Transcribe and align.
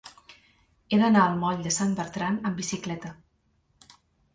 He 0.95 0.99
d'anar 1.01 1.21
al 1.25 1.37
moll 1.45 1.61
de 1.67 1.75
Sant 1.77 1.95
Bertran 2.03 2.43
amb 2.51 2.61
bicicleta. 2.65 3.17